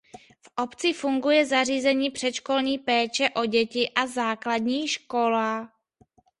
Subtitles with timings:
[0.41, 5.71] V obci funguje zařízení předškolní péče o děti a základní škola.